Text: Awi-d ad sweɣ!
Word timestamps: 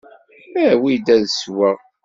Awi-d 0.71 1.07
ad 1.15 1.23
sweɣ! 1.29 1.77